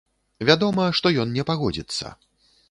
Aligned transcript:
Вядома, 0.49 0.87
што 1.01 1.11
ён 1.25 1.37
не 1.37 1.43
пагодзіцца. 1.51 2.17